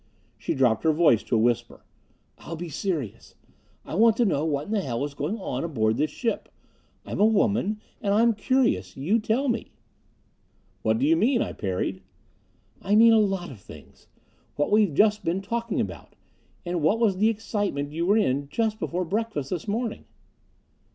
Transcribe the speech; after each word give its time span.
She 0.39 0.55
dropped 0.55 0.83
her 0.83 0.91
voice 0.93 1.21
to 1.25 1.35
a 1.35 1.37
whisper. 1.37 1.83
"I'll 2.39 2.55
be 2.55 2.69
serious. 2.69 3.35
I 3.85 3.93
want 3.93 4.17
to 4.17 4.25
know 4.25 4.43
what 4.43 4.65
in 4.65 4.71
the 4.71 4.81
hell 4.81 5.05
is 5.05 5.13
going 5.13 5.37
on 5.37 5.63
aboard 5.63 5.97
this 5.97 6.09
ship. 6.09 6.49
I'm 7.05 7.19
a 7.19 7.25
woman, 7.27 7.79
and 8.01 8.11
I'm 8.11 8.33
curious. 8.33 8.97
You 8.97 9.19
tell 9.19 9.47
me." 9.47 9.73
"What 10.81 10.97
do 10.97 11.05
you 11.05 11.15
mean?" 11.15 11.43
I 11.43 11.53
parried. 11.53 12.01
"I 12.81 12.95
mean 12.95 13.13
a 13.13 13.19
lot 13.19 13.51
of 13.51 13.59
things. 13.61 14.07
What 14.55 14.71
we've 14.71 14.95
just 14.95 15.23
been 15.23 15.39
talking 15.43 15.79
about. 15.79 16.15
And 16.65 16.81
what 16.81 16.97
was 16.99 17.17
the 17.17 17.29
excitement 17.29 17.91
you 17.91 18.07
were 18.07 18.17
in 18.17 18.49
just 18.49 18.79
before 18.79 19.05
breakfast 19.05 19.51
this 19.51 19.67
morning?" 19.67 20.05